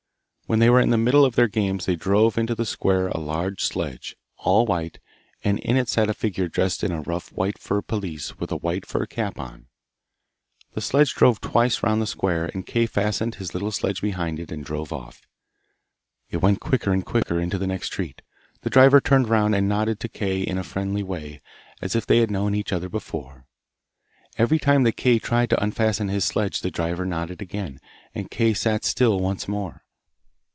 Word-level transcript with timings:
When 0.47 0.59
they 0.59 0.69
were 0.69 0.81
in 0.81 0.89
the 0.89 0.97
middle 0.97 1.23
of 1.23 1.35
their 1.37 1.47
games 1.47 1.85
there 1.85 1.95
drove 1.95 2.37
into 2.37 2.53
the 2.55 2.65
square 2.65 3.07
a 3.07 3.21
large 3.21 3.63
sledge, 3.63 4.17
all 4.35 4.65
white, 4.65 4.99
and 5.45 5.57
in 5.59 5.77
it 5.77 5.87
sat 5.87 6.09
a 6.09 6.13
figure 6.13 6.49
dressed 6.49 6.83
in 6.83 6.91
a 6.91 6.99
rough 6.99 7.31
white 7.31 7.57
fur 7.57 7.81
pelisse 7.81 8.37
with 8.37 8.51
a 8.51 8.57
white 8.57 8.85
fur 8.85 9.05
cap 9.05 9.39
on. 9.39 9.67
The 10.73 10.81
sledge 10.81 11.13
drove 11.15 11.39
twice 11.39 11.81
round 11.83 12.01
the 12.01 12.05
square, 12.05 12.47
and 12.53 12.67
Kay 12.67 12.85
fastened 12.85 13.35
his 13.35 13.53
little 13.53 13.71
sledge 13.71 14.01
behind 14.01 14.41
it 14.41 14.51
and 14.51 14.61
drove 14.65 14.91
off. 14.91 15.21
It 16.29 16.41
went 16.41 16.59
quicker 16.59 16.91
and 16.91 17.05
quicker 17.05 17.39
into 17.39 17.57
the 17.57 17.65
next 17.65 17.87
street. 17.87 18.21
The 18.59 18.69
driver 18.69 18.99
turned 18.99 19.29
round, 19.29 19.55
and 19.55 19.69
nodded 19.69 20.01
to 20.01 20.09
Kay 20.09 20.45
ina 20.45 20.65
friendly 20.65 21.01
way 21.01 21.39
as 21.81 21.95
if 21.95 22.05
they 22.05 22.17
had 22.17 22.29
known 22.29 22.55
each 22.55 22.73
other 22.73 22.89
before. 22.89 23.45
Every 24.37 24.59
time 24.59 24.83
that 24.83 24.97
Kay 24.97 25.17
tried 25.17 25.49
to 25.51 25.63
unfasten 25.63 26.09
his 26.09 26.25
sledge 26.25 26.59
the 26.59 26.69
driver 26.71 27.05
nodded 27.05 27.41
again, 27.41 27.79
and 28.13 28.29
Kay 28.29 28.53
sat 28.53 28.83
still 28.83 29.17
once 29.21 29.47
more. 29.47 29.83